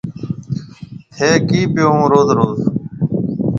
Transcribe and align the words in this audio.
ٿَي 1.15 1.29
ڪِي 1.49 1.61
پيو 1.73 1.89
هون 1.95 2.03
روز 2.11 2.27
روز 2.37 2.59